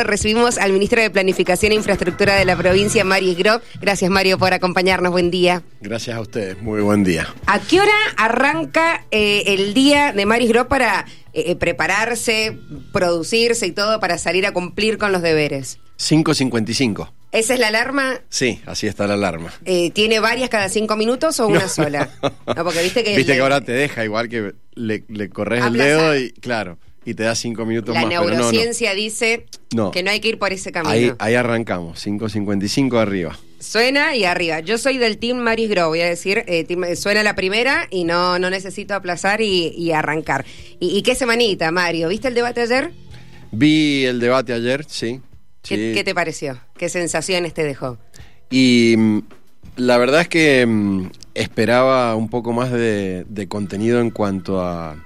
[0.00, 3.60] Recibimos al ministro de Planificación e Infraestructura de la provincia, Mario Grob.
[3.80, 5.10] Gracias, Mario, por acompañarnos.
[5.10, 5.64] Buen día.
[5.80, 6.62] Gracias a ustedes.
[6.62, 7.26] Muy buen día.
[7.46, 12.56] ¿A qué hora arranca eh, el día de Mario Grob para eh, prepararse,
[12.92, 15.80] producirse y todo para salir a cumplir con los deberes?
[15.98, 17.10] 5.55.
[17.32, 18.20] ¿Esa es la alarma?
[18.28, 19.52] Sí, así está la alarma.
[19.64, 22.08] Eh, ¿Tiene varias cada cinco minutos o una sola?
[22.22, 23.16] No, porque viste que...
[23.16, 27.22] Viste que ahora te deja igual que le, corres el dedo y claro y te
[27.22, 28.04] da cinco minutos más.
[28.04, 29.46] La neurociencia dice
[29.92, 30.92] que no hay que ir por ese camino.
[30.92, 33.38] Ahí, ahí arrancamos, 5.55 arriba.
[33.58, 34.60] Suena y arriba.
[34.60, 38.38] Yo soy del Team Maris Grow, voy a decir, eh, suena la primera y no,
[38.38, 40.44] no necesito aplazar y, arrancar.
[40.80, 42.08] ¿Y, qué semanita, Mario?
[42.08, 42.92] ¿Viste el debate ayer?
[43.50, 45.20] Vi el debate ayer, sí.
[45.62, 46.60] ¿Qué, te pareció?
[46.76, 47.98] ¿Qué sensaciones te dejó?
[48.48, 49.18] Y mm,
[49.76, 55.04] la verdad es que mm, esperaba un poco más de, contenido en cuanto a,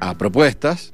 [0.00, 0.92] a propuestas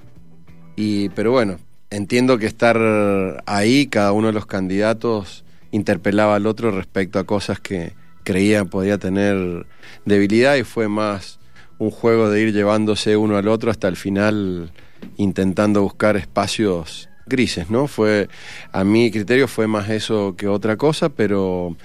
[1.14, 1.58] pero bueno,
[1.90, 7.60] entiendo que estar ahí, cada uno de los candidatos interpelaba al otro respecto a cosas
[7.60, 7.92] que
[8.24, 9.66] creía podía tener
[10.04, 11.38] debilidad y fue más
[11.78, 14.72] un juego de ir llevándose uno al otro hasta el final
[15.16, 17.86] intentando buscar espacios grises, ¿no?
[17.86, 18.28] Fue
[18.72, 21.76] a mi criterio fue más eso que otra cosa, pero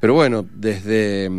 [0.00, 1.30] pero bueno, desde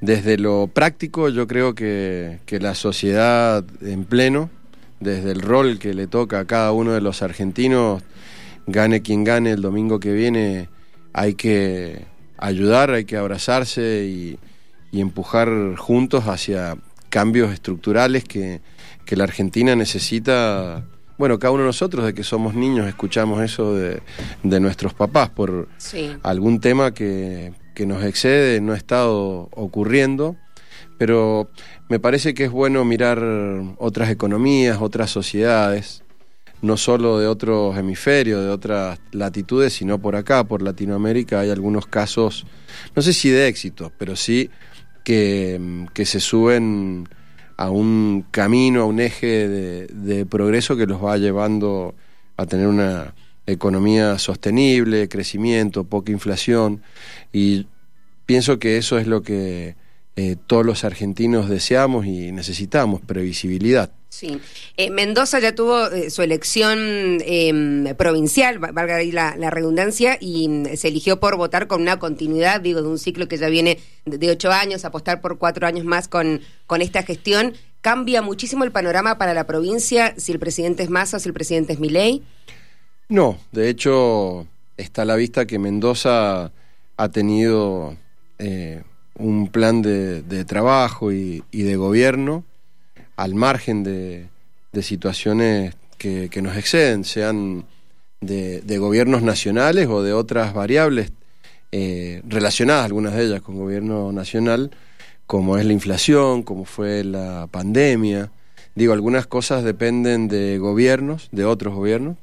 [0.00, 4.50] desde lo práctico yo creo que, que la sociedad en pleno
[5.00, 8.02] desde el rol que le toca a cada uno de los argentinos,
[8.66, 10.68] gane quien gane el domingo que viene,
[11.12, 12.04] hay que
[12.38, 14.38] ayudar, hay que abrazarse y,
[14.92, 16.78] empujar juntos hacia
[17.10, 18.62] cambios estructurales que,
[19.10, 20.86] la Argentina necesita.
[21.18, 24.00] Bueno, cada uno de nosotros, de que somos niños, escuchamos eso de,
[24.42, 25.68] nuestros papás por
[26.22, 30.36] algún tema que, que nos excede, no ha estado ocurriendo
[30.98, 31.48] pero
[31.88, 33.22] me parece que es bueno mirar
[33.78, 36.02] otras economías, otras sociedades,
[36.62, 41.86] no solo de otros hemisferios, de otras latitudes, sino por acá, por Latinoamérica, hay algunos
[41.86, 42.46] casos,
[42.94, 44.50] no sé si de éxito, pero sí
[45.04, 45.60] que,
[46.04, 47.08] se suben
[47.56, 51.94] a un camino, a un eje de progreso que los va llevando
[52.36, 53.14] a tener una
[53.46, 56.82] economía sostenible, crecimiento, poca inflación,
[57.32, 57.66] y
[58.26, 59.76] pienso que eso es lo que
[60.18, 63.90] eh, todos los argentinos deseamos y necesitamos, previsibilidad.
[64.08, 64.40] Sí.
[64.78, 70.76] Eh, Mendoza ya tuvo eh, su elección em, provincial, valga ahí la, redundancia, y mm,
[70.76, 74.30] se eligió por votar con una continuidad, digo, de un ciclo que ya viene de,
[74.30, 77.52] ocho años, apostar por cuatro años más con, con esta gestión.
[77.82, 81.34] ¿Cambia muchísimo el panorama para la provincia si el presidente es Massa o si el
[81.34, 82.22] presidente es Milei?
[83.10, 84.46] No, de hecho
[84.78, 86.52] está a la vista que Mendoza
[86.96, 87.98] ha tenido
[89.18, 92.44] un plan de, trabajo y, de gobierno
[93.16, 94.28] al margen de,
[94.82, 97.64] situaciones que, nos exceden, sean
[98.20, 101.12] de, gobiernos nacionales o de otras variables
[101.72, 104.70] eh, relacionadas, algunas de ellas con gobierno nacional,
[105.26, 108.30] como es la inflación, como fue la pandemia.
[108.74, 112.16] Digo, algunas cosas dependen de gobiernos, de otros gobiernos,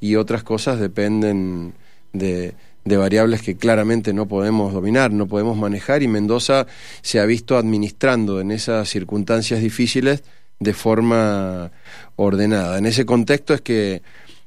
[0.00, 1.74] y otras cosas dependen
[2.12, 2.54] de,
[2.88, 6.66] de variables que claramente no podemos dominar, no podemos manejar y Mendoza
[7.02, 10.24] se ha visto administrando en esas circunstancias difíciles
[10.58, 11.70] de forma
[12.16, 12.78] ordenada.
[12.78, 14.02] En ese contexto es que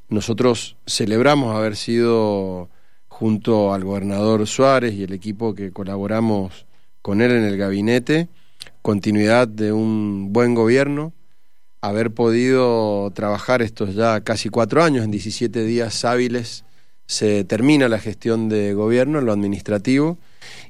[0.10, 2.70] nosotros celebramos haber sido
[3.08, 6.66] junto al gobernador Suárez y el equipo que colaboramos
[7.04, 8.28] con él en el gabinete,
[8.82, 11.14] continuidad de un buen gobierno,
[11.80, 16.66] haber podido trabajar estos ya casi cuatro años en 17 días hábiles
[17.12, 20.18] se termina la gestión de gobierno, en lo administrativo,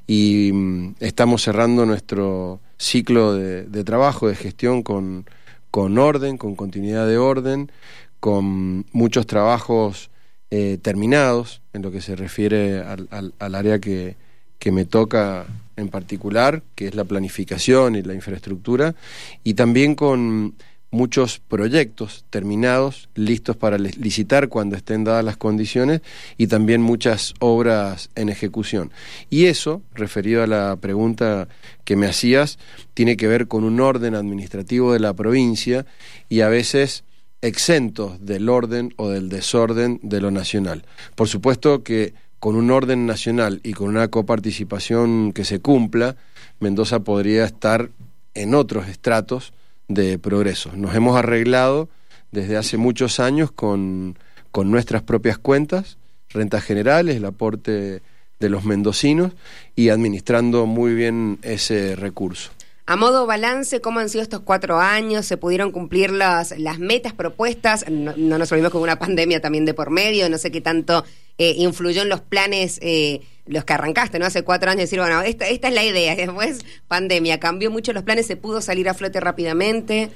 [0.08, 5.24] y mm, estamos cerrando nuestro ciclo de, trabajo, de gestión con,
[5.70, 7.70] con, orden, con continuidad de orden,
[8.18, 10.10] con muchos trabajos
[10.50, 13.06] eh, terminados en lo que se refiere al,
[13.38, 14.16] al área que,
[14.58, 18.96] que me toca en particular, que es la planificación y la infraestructura,
[19.44, 20.54] y también con
[20.92, 26.02] muchos proyectos terminados, listos para licitar cuando estén dadas las condiciones
[26.36, 28.92] y también muchas obras en ejecución.
[29.30, 31.48] Y eso, referido a la pregunta
[31.84, 32.58] que me hacías,
[32.94, 35.86] tiene que ver con un orden administrativo de la provincia
[36.28, 37.04] y a veces
[37.40, 40.84] exentos del orden o del desorden de lo nacional.
[41.14, 46.16] Por supuesto que con un orden nacional y con una coparticipación que se cumpla,
[46.60, 47.88] Mendoza podría estar
[48.34, 49.54] en otros estratos
[49.88, 50.70] de progreso.
[50.74, 51.88] Nos hemos arreglado
[52.30, 54.18] desde hace muchos años con,
[54.50, 55.98] con nuestras propias cuentas,
[56.30, 58.02] rentas generales, el aporte
[58.40, 59.32] de los mendocinos
[59.76, 62.50] y administrando muy bien ese recurso.
[62.84, 65.24] A modo balance, ¿cómo han sido estos cuatro años?
[65.24, 67.84] ¿Se pudieron cumplir las, las metas propuestas?
[67.88, 71.04] No, nos olvidemos hubo una pandemia también de por medio, no sé qué tanto
[71.38, 74.26] eh, influyó en los planes, eh, los que arrancaste, ¿no?
[74.26, 76.14] Hace cuatro años, decir, bueno, esta, esta es la idea.
[76.16, 80.10] Después, pandemia, cambió mucho los planes, ¿se pudo salir a flote rápidamente?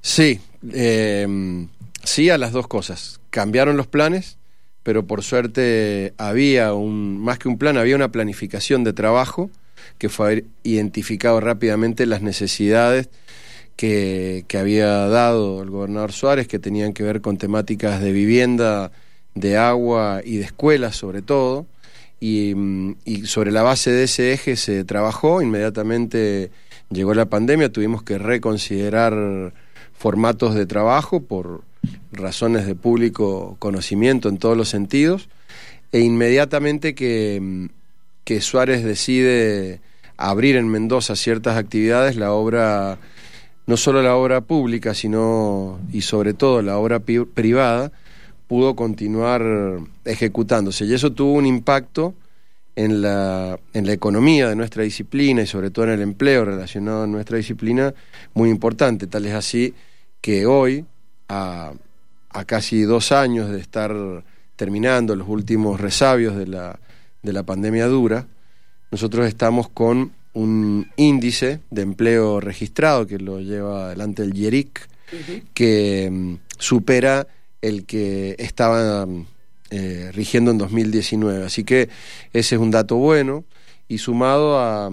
[0.00, 0.40] Sí,
[0.72, 1.66] eh,
[2.04, 3.20] sí a las dos cosas.
[3.30, 4.38] Cambiaron los planes,
[4.82, 9.50] pero por suerte había un, más que un plan, había una planificación de trabajo
[9.98, 13.08] que fue haber identificado rápidamente las necesidades
[13.76, 18.90] que, que, había dado el gobernador Suárez, que tenían que ver con temáticas de vivienda,
[19.34, 21.66] de agua y de escuelas sobre todo.
[22.18, 22.54] Y,
[23.04, 26.50] y, sobre la base de ese eje se trabajó, inmediatamente
[26.90, 29.52] llegó la pandemia, tuvimos que reconsiderar
[29.92, 31.62] formatos de trabajo por
[32.12, 35.28] razones de público conocimiento en todos los sentidos,
[35.92, 37.68] e inmediatamente que,
[38.24, 39.80] que Suárez decide
[40.16, 42.98] abrir en Mendoza ciertas actividades, la obra,
[43.66, 47.92] no solo la obra pública, sino y sobre todo la obra privada,
[48.46, 49.42] pudo continuar
[50.04, 50.84] ejecutándose.
[50.84, 52.14] Y eso tuvo un impacto
[52.74, 57.04] en la, en la economía de nuestra disciplina y sobre todo en el empleo relacionado
[57.04, 57.94] a nuestra disciplina
[58.34, 59.06] muy importante.
[59.06, 59.74] Tal es así
[60.20, 60.84] que hoy,
[61.28, 61.72] a,
[62.30, 63.94] a casi dos años de estar
[64.56, 66.78] terminando los últimos resabios de la
[67.26, 68.26] de la pandemia dura,
[68.90, 74.88] nosotros estamos con un índice de empleo registrado que lo lleva adelante el IERIC,
[75.52, 77.26] que mm, supera
[77.68, 79.06] el que estaba
[79.70, 81.44] eh, rigiendo en 2019.
[81.44, 81.88] Así que
[82.32, 83.44] ese es un dato bueno
[83.88, 84.90] y sumado a,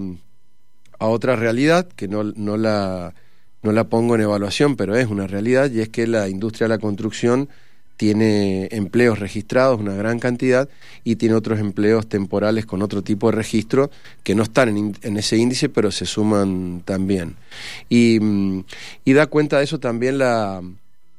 [0.98, 3.14] a otra realidad que no, no, la,
[3.62, 6.74] no la pongo en evaluación, pero es una realidad y es que la industria de
[6.74, 7.48] la construcción
[7.96, 10.68] tiene empleos registrados, una gran cantidad,
[11.04, 13.92] y tiene otros empleos temporales con otro tipo de registro
[14.24, 17.36] que no están en, ese índice, pero se suman también.
[17.88, 18.64] Y, mm,
[19.04, 20.60] y da cuenta de eso también la,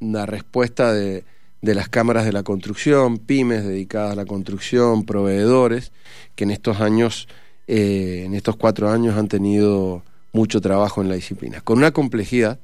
[0.01, 1.23] la respuesta de,
[1.65, 5.91] de, las cámaras de la construcción, pymes dedicadas a la construcción, proveedores,
[6.35, 7.27] que en estos años,
[7.67, 12.59] eh, en estos cuatro años han tenido mucho trabajo en la disciplina, con una complejidad,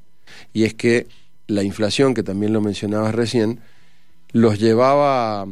[0.54, 1.08] y es que
[1.48, 3.60] la inflación, que también lo mencionabas recién,
[4.32, 5.48] los llevaba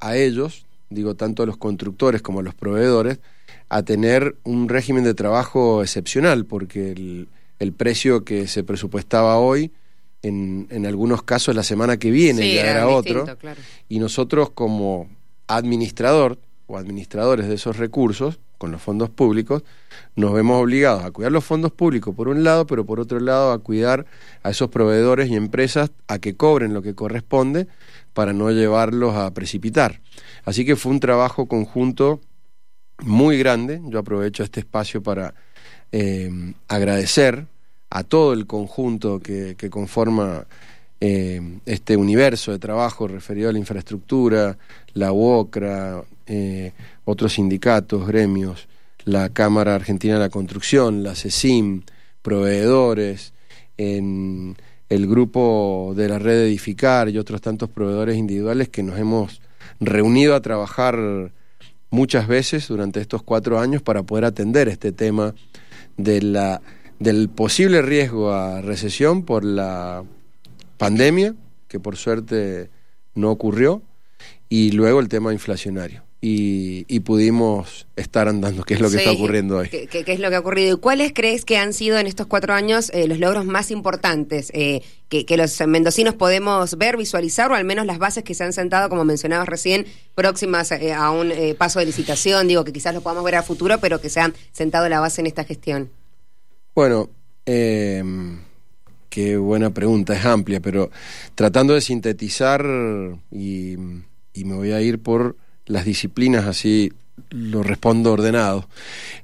[0.00, 3.20] a ellos, digo tanto a los constructores como a los proveedores,
[3.68, 7.28] a tener un régimen de trabajo excepcional, porque el,
[7.58, 9.72] el precio que se presupuestaba hoy,
[10.22, 13.26] en, en, algunos casos la semana que viene ya era, otro,
[13.88, 15.08] y nosotros como
[15.48, 19.64] administrador o administradores de esos recursos, con los fondos públicos,
[20.14, 23.50] nos vemos obligados a cuidar los fondos públicos por un lado, pero por otro lado
[23.50, 24.06] a cuidar
[24.44, 27.66] a esos proveedores y empresas a que cobren lo que corresponde
[28.12, 30.00] para no llevarlos a precipitar.
[30.44, 32.20] Así que fue un trabajo conjunto
[33.00, 33.80] muy grande.
[33.86, 35.34] Yo aprovecho este espacio para
[35.90, 37.46] eh, agradecer
[37.94, 40.46] a todo el conjunto que, conforma
[41.00, 44.56] eh, este universo de trabajo referido a la infraestructura,
[44.94, 46.72] la UOCRA, eh,
[47.04, 48.66] otros sindicatos, gremios,
[49.04, 51.82] la Cámara Argentina de la Construcción, la CECIM,
[52.22, 53.34] proveedores,
[53.76, 54.56] en
[54.88, 59.42] el grupo de la red Edificar y otros tantos proveedores individuales que nos hemos
[59.80, 61.30] reunido a trabajar
[61.90, 65.34] muchas veces durante estos cuatro años para poder atender este tema
[65.98, 66.62] de la,
[67.02, 70.04] del posible riesgo a recesión por la
[70.78, 71.34] pandemia,
[71.68, 72.70] que por suerte
[73.14, 73.82] no ocurrió,
[74.48, 79.58] y luego el tema inflacionario y, pudimos estar andando, que es lo que está ocurriendo
[79.58, 79.68] hoy.
[79.68, 80.76] ¿qué, es lo que ha ocurrido?
[80.76, 84.50] ¿Y cuáles crees que han sido en estos cuatro años eh, los logros más importantes
[84.54, 88.52] eh, que, los mendocinos podemos ver, visualizar, o al menos las bases que se han
[88.52, 92.46] sentado, como mencionabas recién, próximas eh, a un paso de licitación?
[92.46, 95.22] Digo, que quizás lo podamos ver a futuro, pero que se han sentado la base
[95.22, 95.90] en esta gestión.
[96.74, 97.10] Bueno,
[97.44, 100.90] qué buena pregunta, es amplia, pero
[101.34, 102.64] tratando de sintetizar
[103.30, 105.36] y me voy a ir por
[105.66, 106.90] las disciplinas, así
[107.28, 108.68] lo respondo ordenado.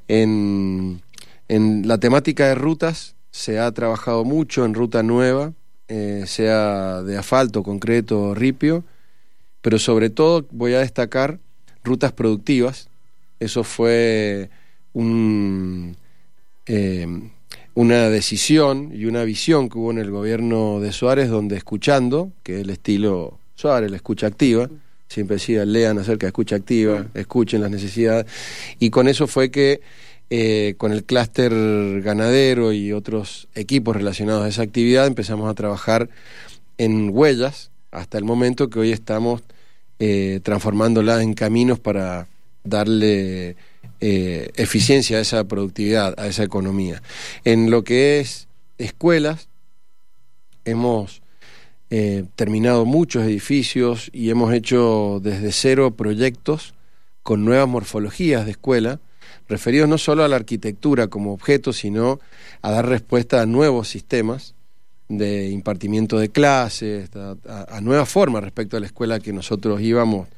[0.09, 1.01] En,
[1.49, 5.55] en la temática de rutas se ha trabajado mucho en ruta nueva,
[5.89, 8.85] eh, sea de asfalto, concreto, ripio,
[9.63, 11.39] pero sobre todo voy a destacar
[11.83, 12.91] rutas productivas.
[13.41, 14.51] Eso fue
[14.93, 15.97] un,
[16.67, 17.31] eh,
[17.79, 22.57] una decisión y una visión que hubo en el gobierno de Suárez, donde escuchando, que
[22.57, 24.69] es el estilo Suárez, la escucha activa,
[25.07, 28.27] siempre decía, lean acerca de escucha activa, escuchen las necesidades.
[28.81, 29.81] Y con eso fue que
[30.29, 31.53] eh, con el clúster
[32.03, 36.09] ganadero y otros equipos relacionados a esa actividad empezamos a trabajar
[36.79, 39.43] en huellas hasta el momento que hoy estamos
[40.01, 42.27] eh, transformándola en caminos para
[42.65, 43.55] darle
[44.01, 47.03] eh, eficiencia a esa productividad, a esa economía.
[47.45, 49.49] En lo que es escuelas,
[50.65, 51.23] hemos
[51.91, 56.75] eh, terminado muchos edificios y hemos hecho desde cero proyectos
[57.23, 59.01] con nuevas morfologías de escuela,
[59.49, 62.21] referidos no solo a la arquitectura como objeto, sino
[62.63, 64.55] a dar respuesta a nuevos sistemas
[65.09, 70.29] de impartimiento de clases, a, nuevas formas respecto a la escuela que nosotros íbamos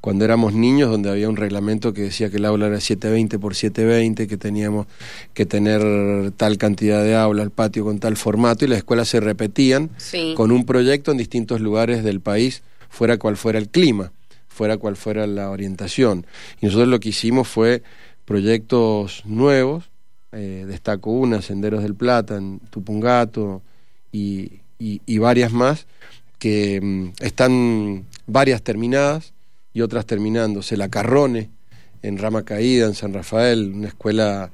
[0.00, 3.54] cuando éramos niños, donde había un reglamento que decía que el aula era 720 por
[3.54, 4.86] 720, que teníamos
[5.34, 9.20] que tener tal cantidad de aula, el patio con tal formato, y las escuelas se
[9.20, 9.90] repetían
[10.36, 14.12] con un proyecto en distintos lugares del país, fuera cual fuera el clima,
[14.46, 16.26] fuera cual fuera la orientación.
[16.60, 17.82] Y nosotros lo que hicimos fue
[18.24, 19.90] proyectos nuevos,
[20.32, 23.62] eh, destaco una, Senderos del Plata, en Tupungato,
[24.12, 24.60] y,
[25.18, 25.86] varias más
[26.38, 29.32] que mm, están varias terminadas
[29.72, 30.76] y otras terminándose.
[30.76, 31.50] La Carrone
[32.02, 34.50] en Rama Caída, en San Rafael, una escuela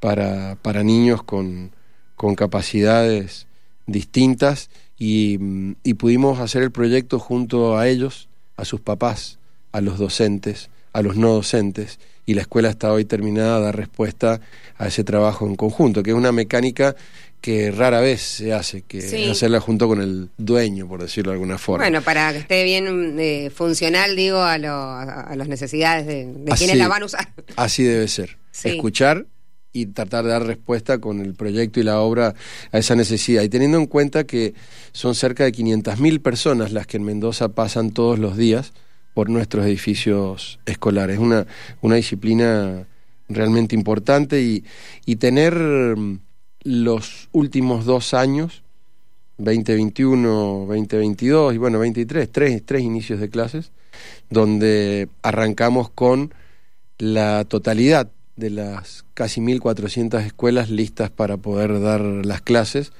[0.00, 1.70] para, para niños con,
[2.16, 3.46] con capacidades
[3.86, 9.38] distintas y, mm, y, pudimos hacer el proyecto junto a ellos, a sus papás,
[9.72, 13.76] a los docentes, a los no docentes y la escuela está hoy terminada a dar
[13.76, 14.40] respuesta
[14.78, 16.96] a ese trabajo en conjunto, que es una mecánica
[17.44, 21.58] que rara vez se hace, que hacerla junto con el dueño, por decirlo de alguna
[21.58, 21.84] forma.
[21.84, 27.02] Bueno, para que esté bien eh, funcional, digo, a, las necesidades de, quienes la van
[27.02, 27.28] a usar.
[27.56, 28.38] Así debe ser.
[28.62, 29.26] Escuchar
[29.74, 32.34] y tratar de dar respuesta con el proyecto y la obra
[32.72, 33.42] a esa necesidad.
[33.42, 34.54] Y teniendo en cuenta que
[34.92, 38.72] son cerca de 500.000 personas las que en Mendoza pasan todos los días
[39.12, 41.18] por nuestros edificios escolares.
[41.18, 41.46] Una,
[41.82, 42.86] una disciplina
[43.28, 44.64] realmente importante y,
[45.04, 45.54] y tener
[46.64, 48.62] los últimos dos años,
[49.38, 53.70] 2021, 2022 y bueno, 23, tres, tres inicios de clases,
[54.30, 56.34] donde arrancamos con
[56.98, 62.92] la totalidad de las casi 1.400 escuelas listas para poder dar las clases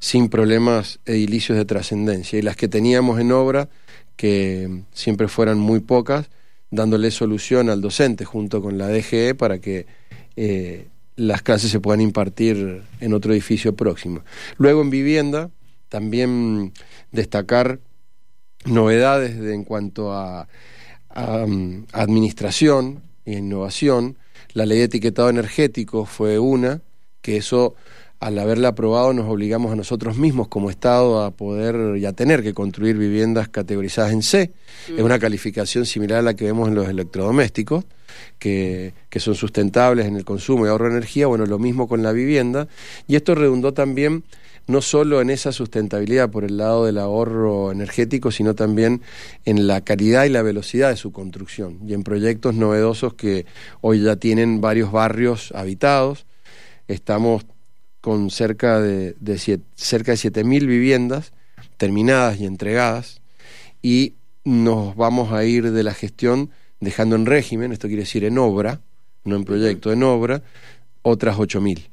[0.00, 2.38] sin problemas edilicios de trascendencia.
[2.38, 3.68] Y las que teníamos en obra,
[4.16, 6.28] que siempre fueran muy pocas,
[6.70, 9.86] dándole solución al docente junto con la DGE para que
[10.36, 10.88] eh,
[11.22, 14.22] las clases se puedan impartir en otro edificio próximo.
[14.58, 15.50] Luego en vivienda,
[15.88, 16.72] también
[17.12, 17.78] destacar
[18.64, 20.48] novedades en cuanto a,
[21.14, 24.16] mm, administración e innovación.
[24.52, 26.80] La ley de etiquetado energético fue una,
[27.20, 27.76] que eso
[28.18, 32.42] al haberla aprobado nos obligamos a nosotros mismos como Estado a poder y a tener
[32.42, 34.52] que construir viviendas categorizadas en C.
[34.88, 35.04] Es mm.
[35.04, 37.84] una calificación similar a la que vemos en los electrodomésticos,
[38.38, 41.26] que, son sustentables en el consumo y ahorro de energía.
[41.26, 42.68] Bueno, lo mismo con la vivienda.
[43.06, 44.24] Y esto redundó también
[44.66, 49.02] no solo en esa sustentabilidad por el lado del ahorro energético, sino también
[49.44, 53.44] en la calidad y la velocidad de su construcción y en proyectos novedosos que
[53.80, 56.26] hoy ya tienen varios barrios habitados.
[56.86, 57.44] Estamos
[58.00, 59.16] con cerca de,
[59.74, 61.32] cerca de 7.000 viviendas
[61.76, 63.20] terminadas y entregadas
[63.82, 64.14] y
[64.44, 66.50] nos vamos a ir de la gestión
[66.82, 68.80] dejando en régimen, esto quiere decir en obra,
[69.24, 70.42] no en proyecto, en obra,
[71.02, 71.88] otras 8.000,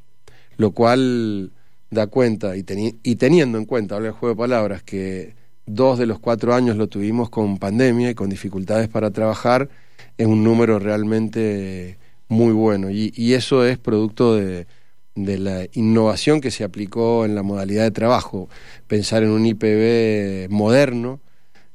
[0.58, 1.51] lo cual
[1.89, 2.65] da cuenta y,
[3.03, 6.75] y teniendo en cuenta, habla el juego de palabras, que dos de los cuatro años
[6.75, 9.69] lo tuvimos con pandemia y con dificultades para trabajar,
[10.17, 12.89] es un número realmente muy bueno.
[12.89, 14.67] Y eso es producto de,
[15.25, 18.50] de la innovación que se aplicó en la modalidad de trabajo,
[18.88, 21.19] pensar en un IPB moderno,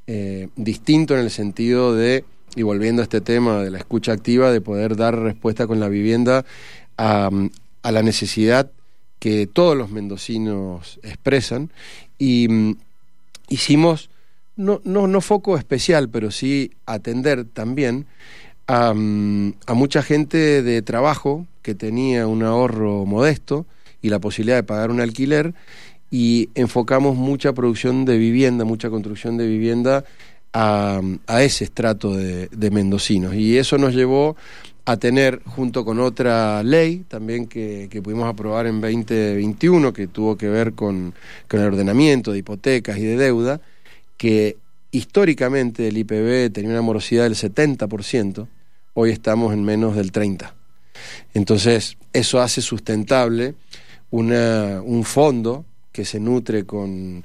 [0.07, 2.25] eh, distinto en el sentido de,
[2.57, 5.89] y volviendo a este tema de la escucha activa, de poder dar respuesta con la
[5.89, 6.45] vivienda
[6.97, 7.31] a,
[7.83, 8.71] la necesidad
[9.19, 11.71] que todos los mendocinos expresan.
[12.19, 12.77] Y mm,
[13.49, 14.11] hicimos,
[14.57, 18.07] no, no, no foco especial, pero sí atender también
[18.67, 23.67] a, a mucha gente de trabajo que tenía un ahorro modesto
[24.01, 25.55] y la posibilidad de pagar un alquiler
[26.11, 30.05] y enfocamos mucha producción de vivienda, mucha construcción de vivienda
[30.55, 31.03] a,
[31.41, 33.35] ese estrato de, mendocinos.
[33.35, 34.37] Y eso nos llevó
[34.87, 40.49] a tener, junto con otra ley también que, pudimos aprobar en 2021, que tuvo que
[40.49, 41.13] ver con,
[41.49, 43.61] con el ordenamiento de hipotecas y de deuda,
[44.17, 44.57] que
[44.93, 48.47] históricamente el IPB tenía una morosidad del 70%,
[48.95, 50.53] hoy estamos en menos del 30%.
[51.35, 53.57] Entonces, eso hace sustentable
[54.11, 57.25] una, un fondo que se nutre con,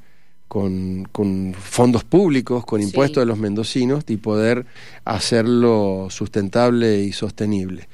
[0.49, 4.65] con, con fondos públicos, con impuestos de los mendocinos y poder
[5.05, 7.87] hacerlo sustentable y sostenible.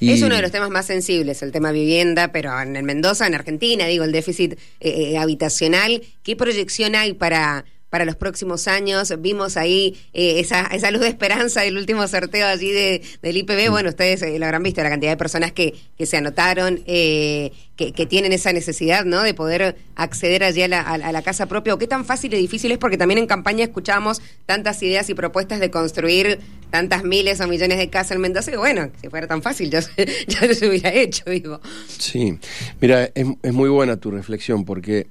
[0.00, 3.34] Es uno de los temas más sensibles, el tema vivienda, pero en el Mendoza, en
[3.34, 7.64] Argentina, digo, el déficit eh, eh, habitacional, ¿qué proyección hay para
[7.96, 9.14] para los próximos años.
[9.20, 13.70] Vimos ahí eh, esa, esa luz de esperanza del último sorteo allí de, del IPB.
[13.70, 17.52] Bueno, ustedes eh, lo habrán visto, la cantidad de personas que, que se anotaron, eh,
[17.74, 19.22] que, que, tienen esa necesidad, ¿no?
[19.22, 21.72] De poder acceder allí a la, a, la casa propia.
[21.72, 22.76] ¿O qué tan fácil y difícil es?
[22.76, 26.38] Porque también en campaña escuchábamos tantas ideas y propuestas de construir
[26.68, 29.80] tantas miles o millones de casas en Mendoza bueno, si fuera tan fácil, ya,
[30.26, 31.62] ya se hubiera hecho, digo.
[31.96, 32.38] Sí,
[32.78, 35.06] mira, es, es muy buena tu reflexión porque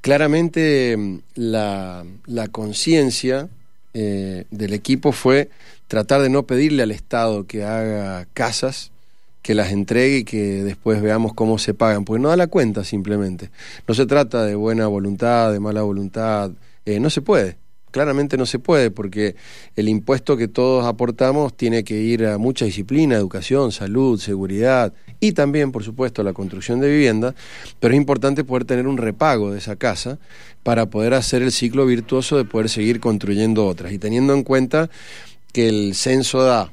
[0.00, 3.48] claramente mm, la, la conciencia
[3.94, 5.50] eh, del equipo fue
[5.88, 8.90] tratar de no pedirle al Estado que haga casas,
[9.42, 12.84] que las entregue y que después veamos cómo se pagan, porque no da la cuenta
[12.84, 13.50] simplemente.
[13.86, 16.50] No se trata de buena voluntad, de mala voluntad,
[16.84, 17.56] eh, no se puede.
[17.90, 19.36] Claramente no se puede porque
[19.76, 25.32] el impuesto que todos aportamos tiene que ir a mucha disciplina, educación, salud, seguridad y
[25.32, 27.34] también, por supuesto, la construcción de vivienda,
[27.80, 30.18] pero es importante poder tener un repago de esa casa
[30.62, 33.92] para poder hacer el ciclo virtuoso de poder seguir construyendo otras.
[33.92, 34.90] Y teniendo en cuenta
[35.52, 36.72] que el censo da,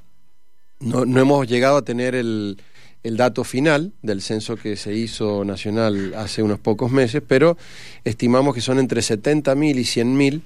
[0.80, 2.58] no, hemos llegado a tener el,
[3.04, 7.58] el dato final del censo que se hizo nacional hace unos pocos meses, pero
[8.04, 10.42] estimamos que son entre 70.000 y 100.000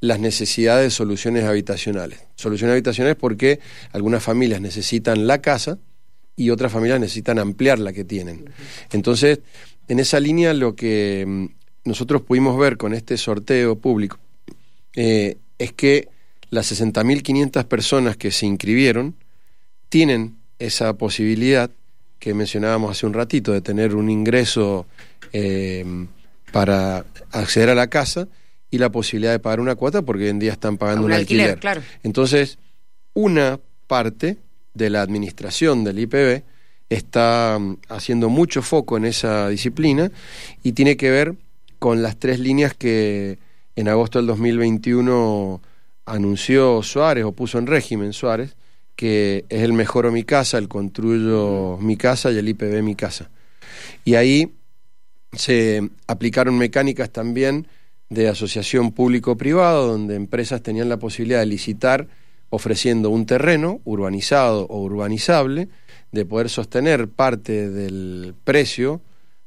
[0.00, 2.20] las necesidades de soluciones habitacionales.
[2.34, 3.60] Soluciones habitacionales porque
[3.92, 5.78] algunas familias necesitan la casa
[6.36, 8.50] y otras familias necesitan ampliar la que tienen.
[8.92, 9.40] Entonces,
[9.88, 11.46] en esa línea lo que mm,
[11.84, 14.18] nosotros pudimos ver con este sorteo público
[14.96, 16.08] eh, es que
[16.50, 19.14] las 60.500 personas que se inscribieron
[19.88, 21.70] tienen esa posibilidad
[22.18, 24.86] que mencionábamos hace un ratito de tener un ingreso
[25.32, 25.84] eh,
[26.52, 28.28] para acceder a la casa
[28.74, 31.60] y la posibilidad de pagar una cuota porque hoy en día están pagando un, alquiler.
[31.60, 31.80] Claro.
[32.02, 32.58] Entonces,
[33.12, 34.38] una parte
[34.74, 36.42] de la administración del IPB
[36.88, 40.10] está mm, haciendo mucho foco en esa disciplina
[40.64, 41.36] y tiene que ver
[41.78, 43.38] con las tres líneas que
[43.76, 45.62] en agosto del 2021
[46.06, 48.56] anunció Suárez o puso en régimen Suárez,
[48.96, 53.30] que es el Mejoro Mi Casa, el Construyo Mi Casa y el IPB Mi Casa.
[54.04, 54.52] Y ahí
[55.32, 57.68] se aplicaron mecánicas también
[58.14, 62.06] de asociación público-privado, donde empresas tenían la posibilidad de licitar
[62.48, 65.68] ofreciendo un terreno urbanizado o urbanizable,
[66.12, 69.00] de poder sostener parte del precio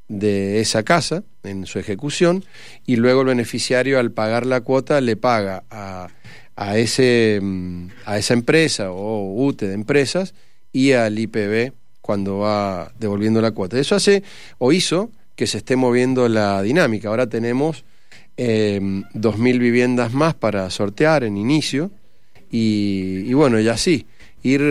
[0.09, 2.43] de esa casa en su ejecución
[2.85, 6.07] y luego el beneficiario al pagar la cuota le paga a,
[6.55, 10.33] a, ese, mm, a esa empresa o UTE de empresas
[10.73, 13.79] y al IPB cuando va devolviendo la cuota.
[13.79, 14.23] Eso hace
[14.57, 17.09] o hizo que se esté moviendo la dinámica.
[17.09, 17.85] Ahora tenemos
[18.37, 21.91] eh, 2.000 viviendas más para sortear en inicio
[22.49, 24.05] y, bueno, y así,
[24.43, 24.61] ir,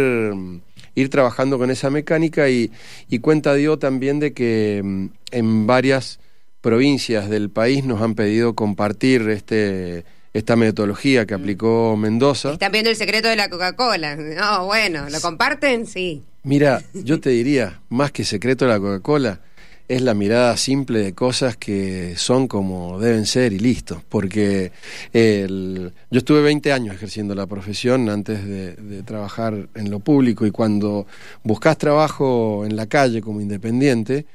[0.94, 2.70] ir trabajando con esa mecánica y,
[3.08, 6.20] y cuenta dio también de que mm, en varias
[6.60, 10.04] provincias del país nos han pedido compartir este
[10.36, 11.40] esta metodología que mm.
[11.40, 12.52] aplicó Mendoza.
[12.52, 14.16] Están viendo el secreto de la Coca-Cola.
[14.16, 15.86] No, bueno, ¿lo comparten?
[15.86, 16.22] Sí.
[16.42, 19.40] Mira, yo te diría, más que secreto de la Coca-Cola,
[19.88, 24.02] es la mirada simple de cosas que son como deben ser y listo.
[24.08, 24.72] Porque
[25.12, 30.50] el, yo estuve 20 años ejerciendo la profesión antes de, trabajar en lo público y
[30.50, 31.06] cuando
[31.44, 34.26] buscas trabajo en la calle como independiente,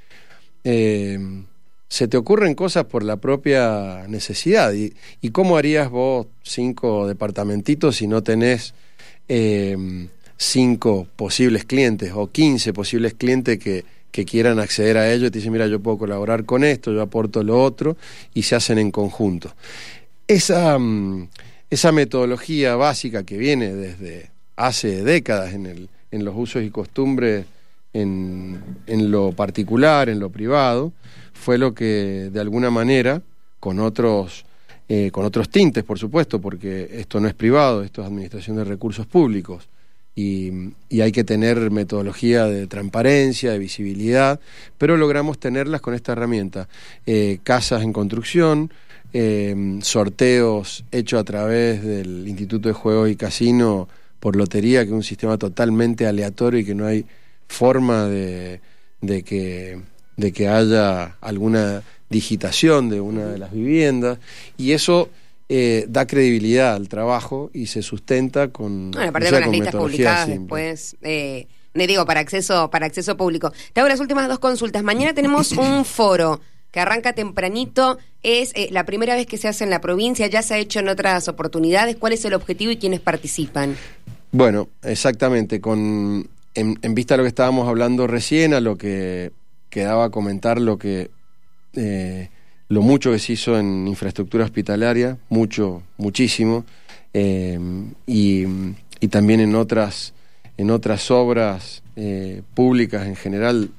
[0.63, 1.19] eh,
[1.87, 4.73] se te ocurren cosas por la propia necesidad.
[4.73, 8.73] ¿Y, y cómo harías vos cinco departamentitos si no tenés...
[9.27, 10.07] Eh,
[10.41, 15.39] cinco posibles clientes o 15 posibles clientes que, que quieran acceder a ello y te
[15.39, 17.97] dicen, mira, yo puedo colaborar con esto, yo aporto lo otro,
[18.33, 19.53] y se hacen en conjunto.
[20.27, 21.29] Esa, mm,
[21.69, 27.45] esa metodología básica que viene desde hace décadas en, el, en los usos y costumbres
[27.93, 30.91] en, en lo particular, en lo privado,
[31.33, 33.21] fue lo que de alguna manera,
[33.59, 34.45] con otros,
[34.87, 38.63] eh, con otros tintes, por supuesto, porque esto no es privado, esto es administración de
[38.63, 39.67] recursos públicos,
[40.15, 40.51] y,
[41.01, 44.39] hay que tener metodología de transparencia, de visibilidad,
[44.77, 46.67] pero logramos tenerlas con esta herramienta.
[47.05, 48.71] Eh, casas en construcción,
[49.13, 53.87] eh, sorteos hechos a través del Instituto de Juegos y Casino
[54.19, 57.05] por lotería, que es un sistema totalmente aleatorio y que no hay
[57.47, 58.59] forma de
[59.23, 64.19] que haya alguna digitación de una de las viviendas.
[64.57, 65.09] Y eso
[65.53, 70.27] eh, da credibilidad al trabajo y se sustenta con, bueno, aparte con las listas publicadas
[70.29, 73.51] después eh, digo para acceso para acceso público.
[73.73, 74.81] Te hago las últimas dos consultas.
[74.81, 76.39] Mañana tenemos un foro
[76.71, 77.97] que arranca tempranito.
[78.23, 80.25] Es eh, la primera vez que se hace en la provincia.
[80.27, 81.97] Ya se ha hecho en otras oportunidades.
[81.97, 83.75] Cuál es el objetivo y quiénes participan
[84.31, 85.59] bueno exactamente.
[85.59, 89.33] Con en, en vista de lo que estábamos hablando recién a lo que
[89.69, 91.11] quedaba comentar lo que
[91.73, 92.29] eh,
[92.71, 96.63] lo mucho que se hizo en infraestructura hospitalaria, mucho, muchísimo,
[97.13, 97.59] eh,
[98.07, 98.45] y,
[99.09, 100.13] también en otras,
[100.55, 103.71] en otras obras eh, públicas en general.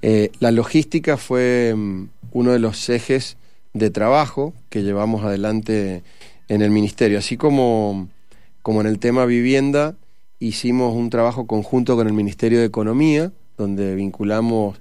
[0.00, 3.36] Eh, la logística fue mm, uno de los ejes
[3.74, 6.02] de trabajo que llevamos adelante
[6.48, 8.08] en el Ministerio, así como,
[8.62, 9.94] como en el tema vivienda,
[10.38, 14.80] hicimos un trabajo conjunto con el Ministerio de Economía, donde vinculamos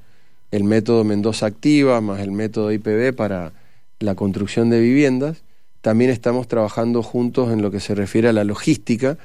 [0.52, 3.54] el método Mendoza Activa más el método IPB para
[4.00, 5.44] la construcción de viviendas.
[5.82, 9.18] También estamos trabajando juntos en lo que se refiere a la logística,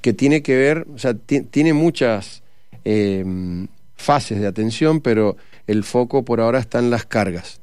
[0.00, 2.42] que tiene que ver, o sea, tiene muchas
[2.84, 5.36] em, fases de atención, pero
[5.66, 7.60] el foco por ahora está en las cargas,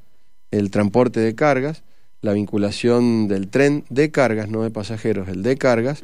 [0.51, 1.83] el transporte de cargas,
[2.21, 6.01] la vinculación del tren de cargas, no de pasajeros, el de cargas,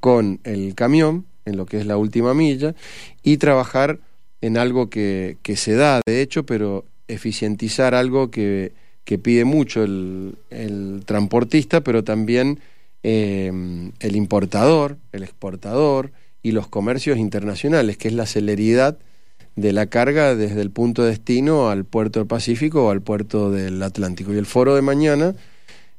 [0.00, 2.74] con el camión, en lo que es la última milla,
[3.22, 3.98] y trabajar
[4.44, 8.72] en algo que, se da, de hecho, pero eficientizar algo que,
[9.22, 12.60] pide mucho el, transportista, pero también
[13.02, 18.98] em, el importador, el exportador y los comercios internacionales, que es la celeridad
[19.56, 23.50] de la carga desde el punto de destino al puerto del Pacífico o al puerto
[23.50, 24.34] del Atlántico.
[24.34, 25.34] Y el foro de mañana,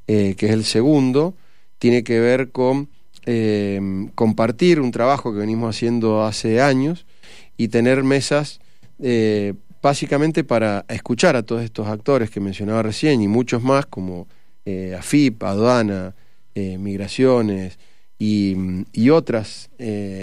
[0.06, 1.34] eh, que es el segundo,
[1.80, 2.90] tiene que ver con
[3.26, 7.08] em, compartir un trabajo que venimos haciendo hace años,
[7.58, 8.60] y tener mesas
[9.00, 14.28] eh, básicamente para escuchar a todos estos actores que mencionaba recién y muchos más como
[14.66, 16.16] eh, AFIP, aduana,
[16.56, 17.78] eh, migraciones
[18.18, 18.56] y,
[19.10, 19.70] otras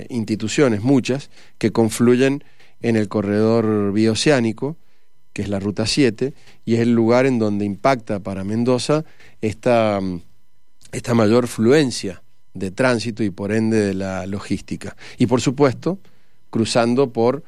[0.08, 2.42] instituciones, muchas, que confluyen
[2.80, 4.76] en el corredor bioceánico,
[5.32, 9.04] que es la Ruta 7, y es el lugar en donde impacta para Mendoza
[9.40, 10.00] esta,
[10.90, 12.22] esta mayor fluencia
[12.54, 14.96] de tránsito y por ende de la logística.
[15.18, 15.98] Y por supuesto,
[16.52, 17.42] cruzando por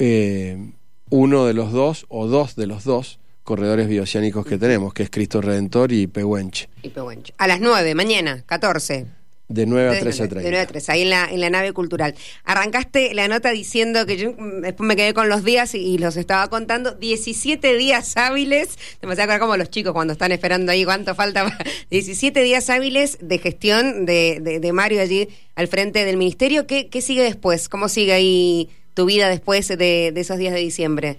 [0.00, 0.72] eh,
[1.10, 5.10] uno de los dos o dos de los dos corredores bioceánicos que tenemos, que es
[5.10, 6.68] Cristo Redentor y Pehuenche.
[6.82, 6.90] Y
[7.36, 9.06] A las 9, mañana, 14.
[9.46, 12.14] De 9 a 13 De 9 a 13, ahí en la, en la nave cultural.
[12.44, 16.16] Arrancaste la nota diciendo que yo mm, después me quedé con los días y, los
[16.16, 16.92] estaba contando.
[16.92, 18.78] 17 días hábiles.
[19.00, 21.58] Te me a como los chicos cuando están esperando ahí cuánto falta.
[21.90, 26.66] 17 días hábiles de gestión de, de, Mario allí al frente del ministerio.
[26.66, 27.68] ¿Qué, ¿Qué, sigue después?
[27.68, 31.18] ¿Cómo sigue ahí tu vida después de, de esos días de diciembre?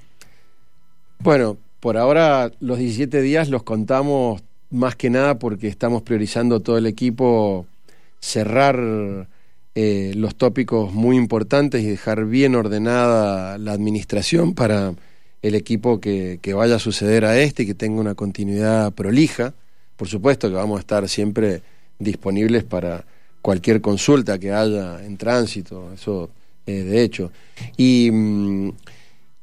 [1.20, 6.80] Bueno, por ahora los 17 días los contamos más que nada porque estamos priorizando todo
[6.80, 7.68] el equipo
[8.26, 9.28] cerrar
[9.76, 14.96] eh, los tópicos muy importantes y dejar bien ordenada la administración para
[15.44, 19.54] el equipo que, vaya a suceder a este y que tenga una continuidad prolija.
[19.96, 21.62] Por supuesto que vamos a estar siempre
[22.00, 23.06] disponibles para
[23.44, 26.32] cualquier consulta que haya en tránsito, eso
[26.66, 27.32] eh, de hecho.
[27.78, 28.72] Y, mm,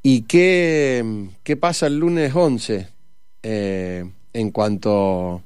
[0.03, 2.87] ¿y qué, qué, pasa el lunes 11
[3.43, 5.41] eh, en cuanto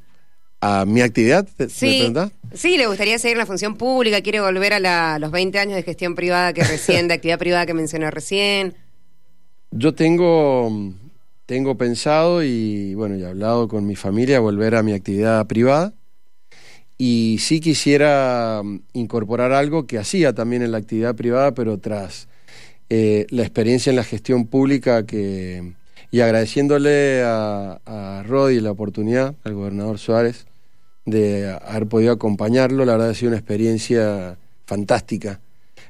[0.60, 1.48] a mi actividad?
[1.70, 2.12] sí,
[2.54, 6.16] sí, le gustaría seguir la función pública, quiere volver a los 20 años de gestión
[6.16, 8.76] privada que recién, de actividad privada que mencionó recién.
[9.72, 10.72] Yo tengo,
[11.46, 15.94] tengo pensado y bueno, he hablado con mi familia volver a mi actividad privada
[16.98, 22.28] y sí quisiera mm, incorporar algo que hacía también en la actividad privada, pero tras
[22.90, 25.74] eh, la experiencia en la gestión pública que
[26.10, 30.47] y agradeciéndole a, a Rodi la oportunidad, al gobernador Suárez,
[31.08, 32.86] de haber podido acompañarlo.
[32.86, 35.40] La verdad ha sido una experiencia fantástica.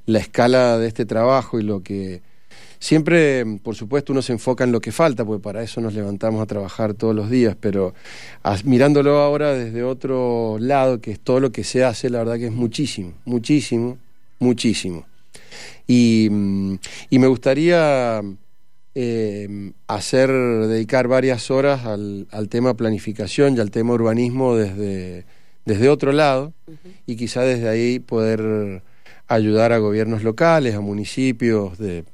[0.05, 2.21] La escala de este trabajo y lo que...
[2.79, 6.43] Siempre, por supuesto, uno se enfoca en lo que falta, porque para eso nos levantamos
[6.43, 7.95] a trabajar todos los días, pero
[8.65, 12.45] mirándolo ahora desde otro lado, que es todo lo que se hace, la verdad que
[12.45, 13.97] es muchísimo, muchísimo,
[14.37, 15.07] muchísimo.
[15.87, 16.75] Y, mm,
[17.09, 18.21] y me gustaría
[18.99, 25.23] eh, hacer, dedicar varias horas al, tema planificación y al tema urbanismo desde,
[25.65, 26.51] desde otro lado
[27.05, 28.81] y quizá desde ahí poder
[29.27, 32.05] ayudar a gobiernos locales, a municipios de,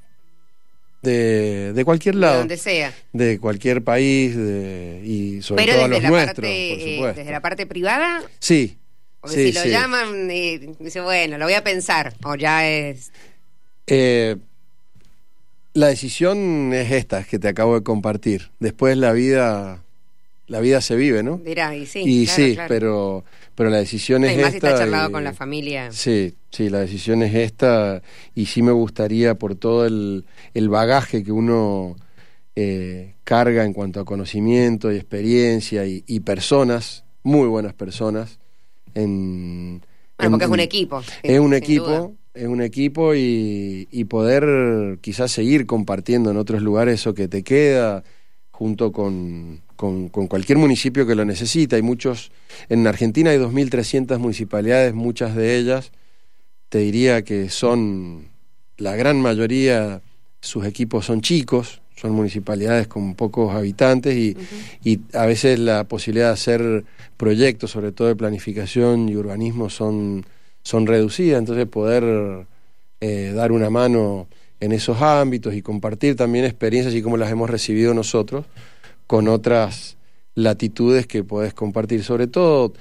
[1.01, 2.33] de, cualquier lado.
[2.33, 2.93] De donde sea.
[3.13, 7.19] De cualquier país y sobre todo a los nuestros, por eh, supuesto.
[7.21, 8.21] ¿Desde la parte privada?
[8.39, 8.77] Sí.
[9.25, 13.13] si lo llaman, y dice, bueno, lo voy a pensar, o ya es...
[13.87, 14.35] Eh,
[15.73, 18.51] la decisión es esta que te acabo de compartir.
[18.59, 19.83] Después la vida
[20.47, 21.37] la vida se vive, ¿no?
[21.37, 22.03] Dirá, y sí.
[22.05, 23.23] Y sí, pero
[23.55, 24.47] pero la decisión es esta.
[24.49, 25.91] está charlado con la familia.
[25.91, 28.01] Sí, sí, la decisión es esta
[28.35, 31.95] y sí me gustaría por todo el, el bagaje que uno
[32.55, 38.39] eh, carga en cuanto a conocimiento y experiencia y, personas, muy buenas personas.
[38.93, 39.81] En,
[40.17, 41.03] bueno, porque es un equipo.
[41.23, 47.13] Es un equipo es un equipo y, poder quizás seguir compartiendo en otros lugares eso
[47.13, 48.03] que te queda
[48.51, 51.75] junto con, con, cualquier municipio que lo necesita.
[51.75, 52.31] Hay muchos,
[52.69, 55.91] en Argentina hay 2.300 municipalidades, muchas de ellas,
[56.69, 58.29] te diría que son,
[58.77, 60.01] la gran mayoría,
[60.41, 64.35] sus equipos son chicos, son municipalidades con pocos habitantes y,
[64.83, 66.85] y, a veces la posibilidad de hacer
[67.17, 70.25] proyectos, sobre todo de planificación y urbanismo, son,
[70.63, 72.47] son reducidas, entonces poder
[73.01, 74.27] eh, dar una mano
[74.59, 78.45] en esos ámbitos y compartir también experiencias y cómo las hemos recibido nosotros
[79.07, 79.97] con otras
[80.35, 82.73] latitudes que podés compartir, sobre todo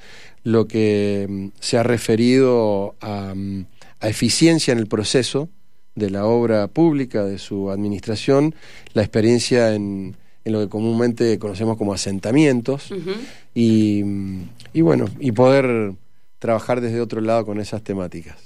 [0.45, 3.67] lo que mm, se ha referido a, mm,
[4.01, 5.49] a eficiencia en el proceso,
[5.95, 8.55] de la obra pública, de su administración,
[8.95, 12.93] la experiencia en, en lo que comúnmente conocemos como asentamientos
[13.55, 14.03] y,
[14.73, 15.93] y, bueno, y poder
[16.43, 18.37] trabajar desde otro lado con esas temáticas.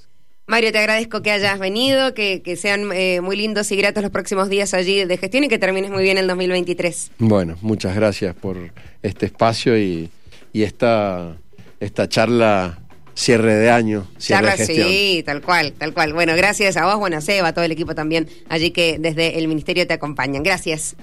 [0.46, 4.12] Mario, te agradezco que hayas venido, que, que sean eh, muy lindos y gratos los
[4.12, 7.12] próximos días allí de gestión y que termines muy bien el 2023.
[7.18, 8.58] Bueno, muchas gracias por
[9.02, 10.10] este espacio y,
[10.52, 11.38] y esta,
[11.80, 12.78] esta charla
[13.14, 14.88] cierre de año, cierre de gestión.
[14.88, 16.12] Sí, tal cual, tal cual.
[16.12, 19.38] Bueno, gracias a vos, bueno, a Seba, a todo el equipo también allí que desde
[19.38, 20.42] el Ministerio te acompañan.
[20.42, 20.96] Gracias.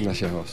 [0.00, 0.48] Gracias a vos.